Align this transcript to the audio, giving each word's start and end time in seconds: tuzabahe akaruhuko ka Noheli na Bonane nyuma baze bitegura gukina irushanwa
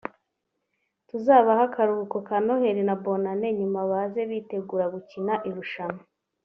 tuzabahe 1.07 1.61
akaruhuko 1.69 2.17
ka 2.27 2.37
Noheli 2.45 2.81
na 2.87 2.95
Bonane 3.03 3.47
nyuma 3.59 3.79
baze 3.91 4.21
bitegura 4.29 4.85
gukina 4.93 5.33
irushanwa 5.49 6.03